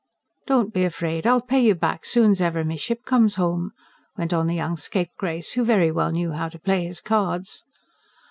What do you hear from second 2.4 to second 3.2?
ever me ship